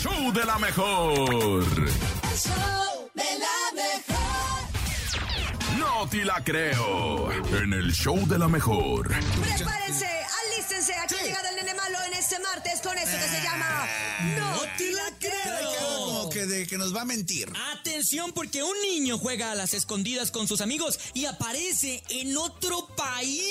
show 0.00 0.32
de 0.32 0.44
la 0.44 0.58
mejor. 0.58 1.62
El 1.62 2.38
show 2.38 3.10
de 3.14 3.38
la 3.44 3.56
mejor. 3.74 4.18
No 5.78 6.08
te 6.08 6.24
la 6.24 6.42
creo. 6.42 7.30
En 7.62 7.72
el 7.74 7.92
show 7.92 8.16
de 8.26 8.38
la 8.38 8.48
mejor. 8.48 9.08
Prepárense, 9.08 10.08
alístense. 10.40 10.94
Aquí 10.94 11.16
ha 11.20 11.22
llegado 11.22 11.48
el 11.50 11.56
nene 11.56 11.74
malo 11.74 11.98
en 12.06 12.14
este 12.14 12.38
martes 12.38 12.80
con 12.80 12.96
esto 12.96 13.16
que 13.18 13.28
se 13.28 13.42
llama 13.42 13.86
No 14.38 14.60
te 14.78 14.92
la 14.92 15.10
creo. 15.18 16.06
Como 16.06 16.30
que 16.30 16.46
de 16.46 16.66
que 16.66 16.78
nos 16.90 16.96
va 16.96 17.02
a 17.02 17.04
mentir. 17.04 17.48
Atención 17.72 18.32
porque 18.32 18.62
un 18.62 18.76
niño 18.82 19.16
juega 19.18 19.52
a 19.52 19.54
las 19.54 19.74
escondidas 19.74 20.30
con 20.30 20.48
sus 20.48 20.60
amigos 20.60 20.98
y 21.14 21.24
aparece 21.26 22.02
en 22.08 22.36
otro 22.36 22.88
país. 22.96 23.42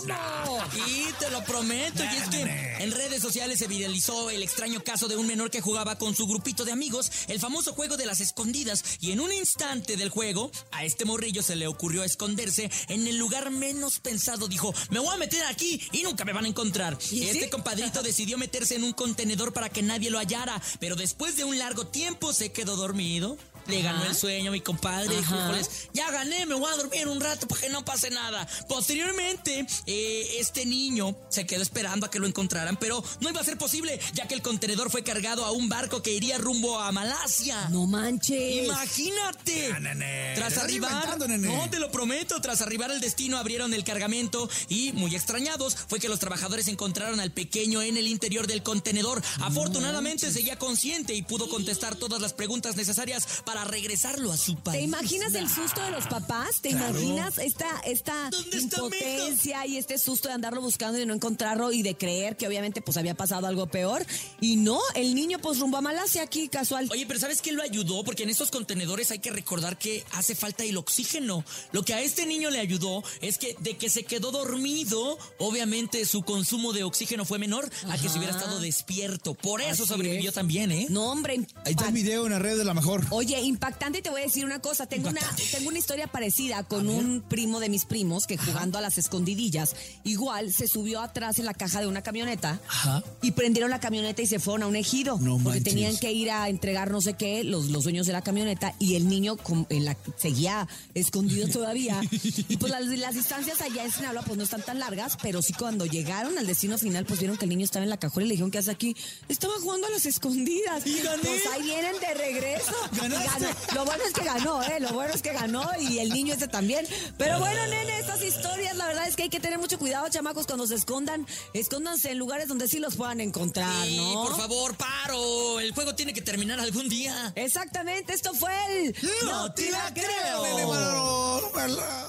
¿Cómo? 0.00 0.58
Y 0.88 1.12
te 1.18 1.30
lo 1.30 1.44
prometo. 1.44 2.02
y 2.02 2.16
es 2.16 2.28
que 2.28 2.42
en 2.80 2.90
redes 2.90 3.22
sociales 3.22 3.58
se 3.58 3.68
viralizó 3.68 4.30
el 4.30 4.42
extraño 4.42 4.82
caso 4.82 5.06
de 5.06 5.16
un 5.16 5.26
menor 5.26 5.50
que 5.50 5.60
jugaba 5.60 5.98
con 5.98 6.16
su 6.16 6.26
grupito 6.26 6.64
de 6.64 6.72
amigos 6.72 7.12
el 7.28 7.38
famoso 7.38 7.74
juego 7.74 7.96
de 7.96 8.06
las 8.06 8.20
escondidas. 8.20 8.82
Y 9.00 9.12
en 9.12 9.20
un 9.20 9.32
instante 9.32 9.96
del 9.96 10.08
juego, 10.08 10.50
a 10.72 10.84
este 10.84 11.04
morrillo 11.04 11.42
se 11.42 11.56
le 11.56 11.68
ocurrió 11.68 12.02
esconderse 12.02 12.70
en 12.88 13.06
el 13.06 13.18
lugar 13.18 13.50
menos 13.50 14.00
pensado. 14.00 14.48
Dijo, 14.48 14.74
me 14.90 14.98
voy 14.98 15.14
a 15.14 15.18
meter 15.18 15.44
aquí 15.44 15.80
y 15.92 16.02
nunca 16.02 16.24
me 16.24 16.32
van 16.32 16.46
a 16.46 16.48
encontrar. 16.48 16.98
¿Y 17.12 17.24
este 17.24 17.44
sí? 17.44 17.50
compadrito 17.50 18.02
decidió 18.02 18.36
meterse 18.36 18.74
en 18.74 18.84
un 18.84 18.92
contenedor 18.92 19.52
para 19.52 19.68
que 19.68 19.82
nadie 19.82 20.10
lo 20.10 20.18
hallara. 20.18 20.60
Pero 20.80 20.96
después 20.96 21.36
de 21.36 21.44
un 21.44 21.58
largo 21.58 21.86
tiempo 21.86 22.32
se 22.32 22.50
quedó 22.50 22.79
dormido. 22.80 23.36
Le 23.70 23.82
ganó 23.82 24.04
el 24.04 24.14
sueño, 24.14 24.50
mi 24.52 24.60
compadre. 24.60 25.16
Dijo, 25.16 25.34
Ajá. 25.34 25.44
"Híjoles, 25.50 25.88
ya 25.92 26.10
gané, 26.10 26.46
me 26.46 26.54
voy 26.54 26.72
a 26.72 26.76
dormir 26.76 27.06
un 27.08 27.20
rato 27.20 27.46
para 27.46 27.60
que 27.60 27.68
no 27.68 27.84
pase 27.84 28.10
nada. 28.10 28.46
Posteriormente, 28.68 29.66
eh, 29.86 30.36
este 30.38 30.66
niño 30.66 31.16
se 31.28 31.46
quedó 31.46 31.62
esperando 31.62 32.06
a 32.06 32.10
que 32.10 32.18
lo 32.18 32.26
encontraran, 32.26 32.76
pero 32.76 33.02
no 33.20 33.30
iba 33.30 33.40
a 33.40 33.44
ser 33.44 33.56
posible, 33.58 34.00
ya 34.14 34.26
que 34.26 34.34
el 34.34 34.42
contenedor 34.42 34.90
fue 34.90 35.02
cargado 35.04 35.44
a 35.44 35.52
un 35.52 35.68
barco 35.68 36.02
que 36.02 36.12
iría 36.12 36.38
rumbo 36.38 36.78
a 36.80 36.90
Malasia. 36.92 37.68
No 37.68 37.86
manches. 37.86 38.64
Imagínate. 38.64 39.72
Nene, 39.80 40.32
Tras 40.34 40.58
arribar, 40.58 41.18
no 41.18 41.70
te 41.70 41.78
lo 41.78 41.90
prometo, 41.90 42.40
tras 42.40 42.60
arribar 42.62 42.90
al 42.90 43.00
destino 43.00 43.38
abrieron 43.38 43.72
el 43.74 43.84
cargamento 43.84 44.48
y 44.68 44.92
muy 44.92 45.14
extrañados 45.14 45.76
fue 45.88 46.00
que 46.00 46.08
los 46.08 46.18
trabajadores 46.18 46.68
encontraron 46.68 47.20
al 47.20 47.30
pequeño 47.30 47.82
en 47.82 47.96
el 47.96 48.06
interior 48.08 48.46
del 48.46 48.62
contenedor. 48.62 49.22
Afortunadamente 49.40 50.30
seguía 50.32 50.58
consciente 50.58 51.14
y 51.14 51.22
pudo 51.22 51.48
contestar 51.48 51.96
todas 51.96 52.20
las 52.20 52.32
preguntas 52.32 52.76
necesarias 52.76 53.26
para 53.44 53.59
regresarlo 53.64 54.32
a 54.32 54.36
su 54.36 54.56
país. 54.56 54.78
¿Te 54.78 54.84
imaginas 54.84 55.34
el 55.34 55.48
susto 55.48 55.82
de 55.82 55.90
los 55.90 56.06
papás? 56.06 56.60
¿Te 56.60 56.70
imaginas 56.70 57.38
esta, 57.38 57.80
esta 57.84 58.30
¿Dónde 58.30 58.56
está 58.58 58.78
mi 58.78 58.86
impotencia 58.86 59.66
y 59.66 59.76
este 59.76 59.98
susto 59.98 60.28
de 60.28 60.34
andarlo 60.34 60.60
buscando 60.60 60.96
y 60.98 61.00
de 61.00 61.06
no 61.06 61.14
encontrarlo 61.14 61.72
y 61.72 61.82
de 61.82 61.96
creer 61.96 62.36
que 62.36 62.46
obviamente 62.46 62.82
pues 62.82 62.96
había 62.96 63.14
pasado 63.14 63.46
algo 63.46 63.66
peor? 63.66 64.04
Y 64.40 64.56
no, 64.56 64.80
el 64.94 65.14
niño 65.14 65.38
pues 65.38 65.58
rumbo 65.58 65.76
a 65.76 65.80
Malasia 65.80 66.22
aquí, 66.22 66.48
casual. 66.48 66.88
Oye, 66.90 67.06
pero 67.06 67.20
¿sabes 67.20 67.42
qué 67.42 67.52
lo 67.52 67.62
ayudó? 67.62 68.04
Porque 68.04 68.22
en 68.22 68.30
estos 68.30 68.50
contenedores 68.50 69.10
hay 69.10 69.18
que 69.18 69.30
recordar 69.30 69.78
que 69.78 70.04
hace 70.12 70.34
falta 70.34 70.64
el 70.64 70.76
oxígeno. 70.76 71.44
Lo 71.72 71.84
que 71.84 71.94
a 71.94 72.00
este 72.00 72.26
niño 72.26 72.50
le 72.50 72.60
ayudó 72.60 73.02
es 73.20 73.38
que 73.38 73.56
de 73.60 73.76
que 73.76 73.88
se 73.90 74.04
quedó 74.04 74.30
dormido, 74.30 75.18
obviamente 75.38 76.04
su 76.06 76.22
consumo 76.22 76.72
de 76.72 76.84
oxígeno 76.84 77.24
fue 77.24 77.38
menor 77.38 77.70
a 77.88 77.96
que 77.98 78.08
se 78.08 78.18
hubiera 78.18 78.34
estado 78.34 78.60
despierto. 78.60 79.34
Por 79.34 79.60
eso 79.60 79.84
Así 79.84 79.92
sobrevivió 79.92 80.30
es. 80.30 80.34
también, 80.34 80.70
¿eh? 80.72 80.86
No, 80.90 81.10
hombre. 81.10 81.40
Ahí 81.64 81.72
está 81.72 81.88
el 81.88 81.92
video 81.94 82.26
en 82.26 82.32
la 82.32 82.38
red 82.38 82.56
de 82.56 82.64
la 82.64 82.74
mejor. 82.74 83.04
Oye, 83.10 83.39
impactante 83.42 83.98
y 83.98 84.02
te 84.02 84.10
voy 84.10 84.22
a 84.22 84.24
decir 84.24 84.44
una 84.44 84.60
cosa. 84.60 84.86
Tengo 84.86 85.08
una, 85.08 85.20
tengo 85.52 85.68
una 85.68 85.78
historia 85.78 86.06
parecida 86.06 86.62
con 86.64 86.88
un 86.88 87.22
primo 87.22 87.60
de 87.60 87.68
mis 87.68 87.84
primos 87.84 88.26
que 88.26 88.36
jugando 88.36 88.78
a 88.78 88.80
las 88.80 88.98
escondidillas, 88.98 89.74
igual 90.04 90.52
se 90.52 90.66
subió 90.68 91.00
atrás 91.00 91.38
en 91.38 91.44
la 91.46 91.54
caja 91.54 91.80
de 91.80 91.86
una 91.86 92.02
camioneta 92.02 92.60
Ajá. 92.68 93.02
y 93.22 93.32
prendieron 93.32 93.70
la 93.70 93.80
camioneta 93.80 94.22
y 94.22 94.26
se 94.26 94.38
fueron 94.38 94.62
a 94.62 94.66
un 94.66 94.76
ejido. 94.76 95.18
No 95.18 95.34
porque 95.34 95.58
manches. 95.60 95.64
tenían 95.64 95.96
que 95.98 96.12
ir 96.12 96.30
a 96.30 96.48
entregar 96.48 96.90
no 96.90 97.00
sé 97.00 97.14
qué, 97.14 97.44
los, 97.44 97.66
los 97.70 97.84
dueños 97.84 98.06
de 98.06 98.12
la 98.12 98.22
camioneta, 98.22 98.74
y 98.78 98.94
el 98.96 99.08
niño 99.08 99.36
con- 99.36 99.66
en 99.70 99.84
la- 99.84 99.96
seguía 100.16 100.66
escondido 100.94 101.48
todavía. 101.52 102.00
y 102.10 102.56
pues 102.56 102.70
las, 102.72 102.84
las 102.86 103.14
distancias 103.14 103.60
allá 103.60 103.84
en 103.84 103.92
Sinaloa 103.92 104.22
pues 104.22 104.36
no 104.36 104.44
están 104.44 104.62
tan 104.62 104.78
largas, 104.78 105.16
pero 105.22 105.42
sí 105.42 105.52
cuando 105.52 105.86
llegaron 105.86 106.36
al 106.38 106.46
destino 106.46 106.78
final, 106.78 107.04
pues 107.06 107.20
vieron 107.20 107.36
que 107.36 107.44
el 107.44 107.50
niño 107.50 107.64
estaba 107.64 107.84
en 107.84 107.90
la 107.90 107.96
cajuela 107.98 108.26
y 108.26 108.28
le 108.28 108.32
dijeron, 108.34 108.50
¿qué 108.50 108.58
hace 108.58 108.70
aquí? 108.70 108.96
Estaba 109.28 109.54
jugando 109.60 109.86
a 109.86 109.90
las 109.90 110.06
escondidas. 110.06 110.86
Y 110.86 111.00
gané. 111.00 111.22
Pues 111.22 111.42
ahí 111.52 111.62
vienen 111.62 111.94
de 112.00 112.14
regreso. 112.14 112.72
Ganaste. 112.92 113.29
Ganó. 113.38 113.48
Lo 113.74 113.84
bueno 113.84 114.04
es 114.06 114.12
que 114.12 114.24
ganó, 114.24 114.62
¿eh? 114.62 114.80
Lo 114.80 114.88
bueno 114.92 115.14
es 115.14 115.22
que 115.22 115.32
ganó 115.32 115.68
y 115.78 115.98
el 115.98 116.10
niño 116.10 116.34
ese 116.34 116.48
también. 116.48 116.86
Pero 117.16 117.38
bueno, 117.38 117.66
nene, 117.66 117.98
estas 117.98 118.22
historias, 118.22 118.76
la 118.76 118.86
verdad 118.86 119.06
es 119.08 119.16
que 119.16 119.24
hay 119.24 119.28
que 119.28 119.40
tener 119.40 119.58
mucho 119.58 119.78
cuidado, 119.78 120.08
chamacos, 120.08 120.46
cuando 120.46 120.66
se 120.66 120.74
escondan. 120.74 121.26
Escóndanse 121.54 122.10
en 122.10 122.18
lugares 122.18 122.48
donde 122.48 122.68
sí 122.68 122.78
los 122.78 122.96
puedan 122.96 123.20
encontrar, 123.20 123.84
Sí, 123.86 123.96
¿no? 123.96 124.24
por 124.24 124.36
favor, 124.36 124.76
paro. 124.76 125.60
El 125.60 125.72
juego 125.72 125.94
tiene 125.94 126.12
que 126.12 126.22
terminar 126.22 126.58
algún 126.60 126.88
día. 126.88 127.32
Exactamente, 127.36 128.12
esto 128.14 128.34
fue 128.34 128.52
el... 128.84 128.96
¡No 129.24 129.52
te 129.52 129.70
la 129.70 129.92
creo! 129.94 131.50
¿verdad? 131.54 132.06